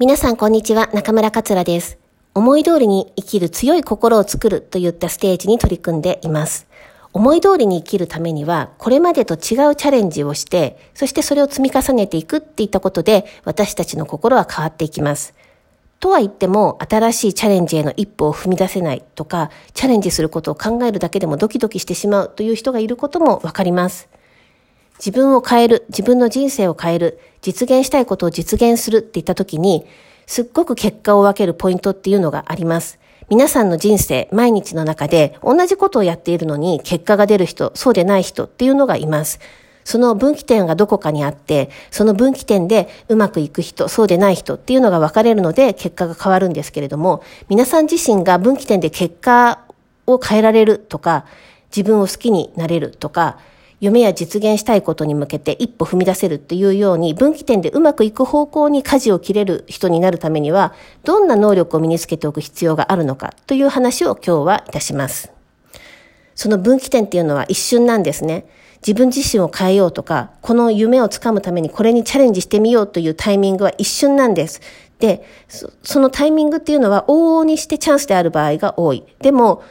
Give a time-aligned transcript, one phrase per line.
[0.00, 1.98] 皆さんこんにちは、中村桂です。
[2.34, 6.66] 思い通りに生きる強い心を作るといったステージに取り組んでいます。
[7.12, 15.34] 思い通りに生きるためには、これまでと違うチャレンジをして、そしてそれを積み重ねていくっていったことで、私たちの心は変わっていきます。
[15.98, 24.08] とは言っても、新しいチャレンジへの一歩を踏み出せないとか、チャレンジすることを考えるだけでもドキドキしてしまうという人がいることもわかります。
[25.00, 29.86] 自分を変える、自分の人生を変える、実現したいことを実現するって言った時に、
[30.26, 32.98] すっごく結果を分けるポイントっていうのがあります。
[33.30, 39.40] 皆さんの人生、毎日の中で同じことをやっているのに結果が出る人、そうでない人っていうのがいます。
[39.84, 49.60] その分岐点がどこかにあって、その分岐点でうまくいく人、そうでない人っていうのが分かれるので結果が変わるんですけれども、皆さん自身が分岐点で結果
[50.06, 51.24] を変えられるとか、
[51.74, 53.38] 自分を好きになれるとか、
[53.80, 65.32] 夢や実現したいことに向けて一歩踏み出せるっていうように分岐点でうまくいく方向に舵を切れる人になるためにはどんな能力を身につけておく必要があるのかという話を今日はいたします。
[66.34, 68.46] その分岐点っていうのは一瞬なんですね。
[68.86, 74.62] 自分自身を変えようとか、この夢をつかむためにこれにチャレンジしてみようというタイミングは一瞬なんです。
[74.98, 75.22] で、
[75.82, 79.04] そのタイミングっていうのは往々にしてチャンスである場合が多い。
[79.20, 79.62] でも、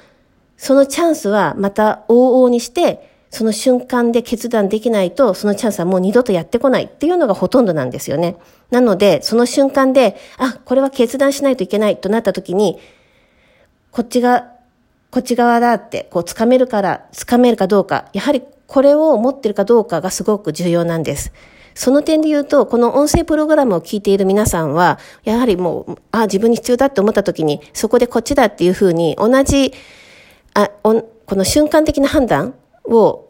[0.57, 8.37] そのチャンスはまた往々にしてその瞬間で決断できないと、そのチャンスはもう二度とやってこないっていうのがほとんどなんですよね。
[8.71, 12.79] なので、その瞬間で、あ、これは決断しないといけないとなった時に、
[13.91, 14.51] こっちが、
[15.11, 21.31] こっち側だって、こう、掴めるから、掴めるかどうか、やはりこれを持ってるかどうかがすごく重要なんです。
[21.75, 29.73] その点で言うと、この音声プログラムを聞いている皆さんは、やはりもう、あ、自分に必要だって思った時に、そこでこっちだっていうふうに、同じ、
[30.55, 32.53] あ、この瞬間的な判断
[32.85, 33.29] を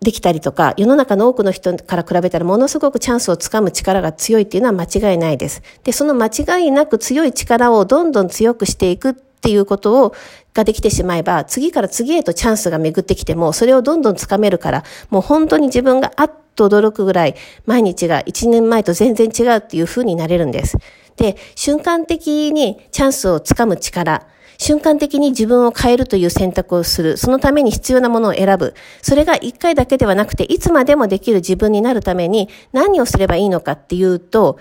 [0.00, 5.62] できたりとか、世の中の多くの人から比べたらものすごくチャンスをつかむ力が強いっていうのは間違いないです。
[5.82, 10.14] で、その間違いなく強い力をどんどん強くしていくっていうことを、
[10.54, 17.34] ができてしまえば、次から次へとチャンスが巡ってきても、それをどんどんつかめるから、もう本当に自分があっと驚くぐらい、
[17.66, 20.76] 毎日が1年前と全然違うっていう風になれるんです。
[21.16, 24.26] で、瞬間的にチャンスをつかむ力、
[24.58, 27.16] 瞬間的に自分を変えるという選択をする。
[27.16, 28.74] そのために必要なものを選ぶ。
[29.02, 34.58] それが一回だけではなくて、いつまでもできる自分になるために何をすればいいのかっていうと、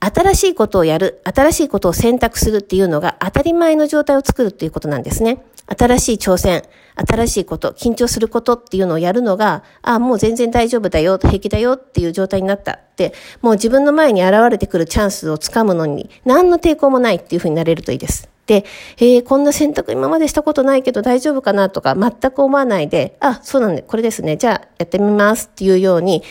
[0.00, 5.42] 新しいことをやる、新しいことを選択するっていうのが当たり前の状態を作るっていうことなんですね。
[5.66, 6.62] 新しい挑戦、
[6.96, 18.28] 新しいこと、緊張することっていうのをやるのが、ああ、もう全然大丈夫だよ、平気だよっていう状態になったって、もう自分の前に現れてくるチャンスをつかむのに何の抵抗もないっていうふうになれるといいです。
[18.50, 18.64] で、
[18.96, 24.36] えー、こんな選択今までしたことないけど大丈夫かなとか全く思わないで、あ、そうなんで、これですね。
[24.36, 26.24] じゃあやってみますっていうように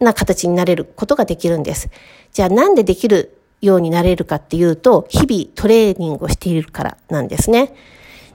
[0.00, 1.88] な形になれることができるんです。
[2.32, 7.72] じゃあなんでできるようになれるかっていうと、日々トレーニングをしているからなんですね。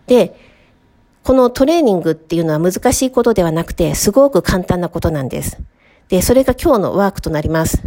[0.07, 0.39] で、
[1.25, 5.57] このトレーニングっていうのは難しいことではなくて、すごく簡単なことなんです。
[6.07, 7.81] で、それが今日のワークとなります。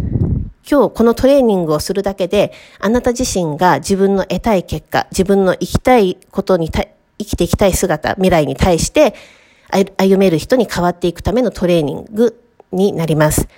[0.70, 6.88] 今日このトレーニングをするだけで、あなた自身が自分の得たい結果、自分の生きたいことに生
[7.24, 9.14] きていきたい姿、未来に対して
[9.96, 12.38] 歩める人に変わっていくためのトレーニング
[12.70, 13.48] になります。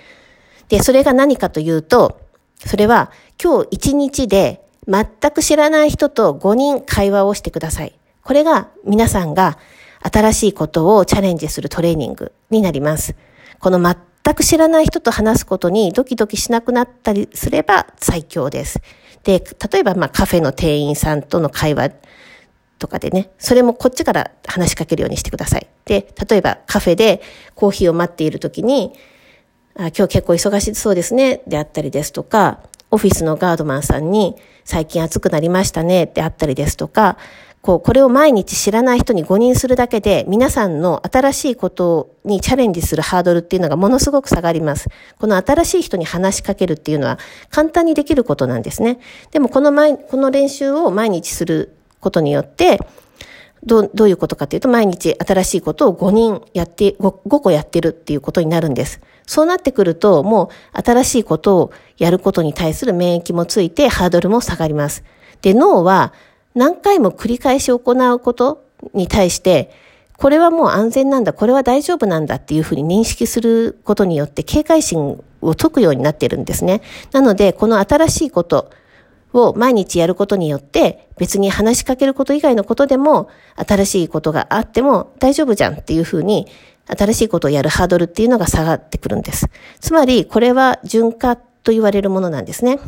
[0.69, 2.21] で、それが何かというと、
[2.65, 3.11] それは
[3.43, 7.99] 今日一日で全く知らない人と5人会話をしてください。
[8.23, 9.57] これが皆さんが
[10.01, 13.15] 新しいことをチャレンジするトレーニングになります。
[13.59, 13.79] この
[14.23, 18.79] 全く知らない人と話すことにドキドキしなくなったりすれば最強です。
[19.23, 21.91] で、例えばまあカフェの店員さんとの会話
[22.79, 25.67] とかでね、それもこっちから話しかけるようにしてください。
[25.85, 27.21] で、例えばカフェで
[27.55, 28.93] コーヒーを待っているときに、
[29.75, 37.17] あ今日結構忙しそうですね、であったりですとか、オフィスのガードマンさんに最近暑くなりましたね、であったりですとか、
[37.61, 44.89] こう、これを毎日知らない人に誤認するだけで、皆さんの新しいことにチャレンジするハードルっていうのがものすごく下がります。
[45.19, 48.99] この新しい人に話しかけるっていうのは簡単にできることなんですね。
[49.29, 52.79] でもこの毎、この練習を毎日することによって、
[53.63, 59.01] どう、どういうことかというと、毎日新しいことを5人やって、5, 5個やってるっていうことになるんです。
[59.27, 65.03] そうなってくると、もう新しいことをやることに対する免疫もついて、ハードルも下がります。
[65.43, 66.11] で、脳は、
[66.55, 68.63] 何回も繰り返し行うこと
[68.93, 69.71] に対して、
[70.17, 76.81] これはもう安全なんだ、これは大丈夫なんだっていうふうに認識することによって警戒心を解くようになっているんですね。
[77.11, 78.69] なので、この新しいこと
[79.33, 86.47] を毎日やることによって、別に話しかけること以外のことでも、新しいことがあっても大丈夫じゃんっていうふうに、
[86.85, 89.47] 新しいことをやるハードルっていうのが下がってくるんです。
[89.79, 92.79] つまり、これは潤滑と言われるものなんですね。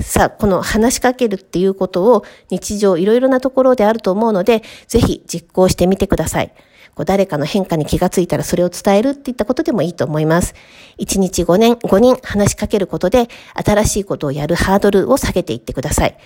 [0.00, 6.52] さあ、この話しかけるっていうことを日常いろいろなところであると思うので、ぜひ実行してみてください。
[6.94, 10.54] こう誰かの変化に気がついたらそれを伝えるっていったことでもいいと思います。
[10.98, 16.16] 1日5年、5人話しかけることで、新しいことをやるハードルを下げていってください。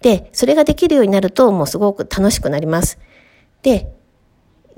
[0.00, 2.98] で、それができるようになると、もうすごく楽しくなります。
[3.62, 3.92] で、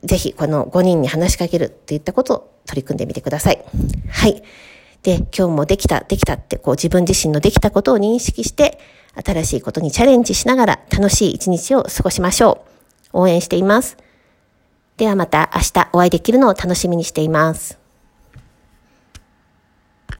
[0.03, 3.63] ぜひこの5人に話しかけるっていったことを取り組んでみてください。
[4.09, 4.43] はい。
[5.03, 8.79] で、今日もできた、できたって、こう自分自身のできたことを認識して、
[9.15, 12.65] 新しいことにチャレンジしながら楽しい一日を過ごしましょ
[13.13, 13.21] う。
[13.21, 13.97] 応援しています。
[14.97, 17.80] ではまた明日お会いできるのを楽しみにしています。